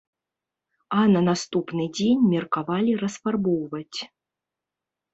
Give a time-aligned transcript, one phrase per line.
[1.01, 3.99] А на наступны дзень меркавалі расфарбоўваць.